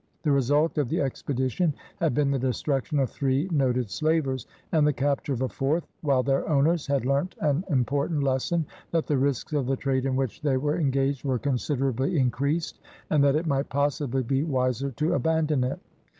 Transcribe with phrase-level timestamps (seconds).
[0.23, 4.93] The result of the expedition had been the destruction of three noted slavers, and the
[4.93, 9.53] capture of a fourth, while their owners had learnt an important lesson, that the risks
[9.53, 12.79] of the trade in which they were engaged were considerably increased,
[13.11, 15.79] and that it might possibly be wiser to abandon it.